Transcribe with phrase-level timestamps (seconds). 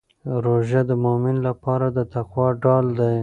[0.45, 3.15] روژه د مؤمن لپاره د تقوا ډال دی.